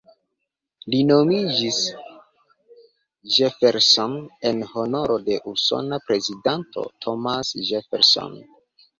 [0.91, 1.75] Li nomiĝis
[3.33, 4.15] "Jefferson"
[4.51, 8.35] en honoro de usona prezidanto, Thomas Jefferson.